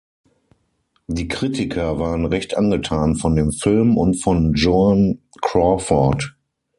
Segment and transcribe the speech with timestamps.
[1.05, 6.35] Die Kritiker waren recht angetan von dem Film und von Joan Crawford.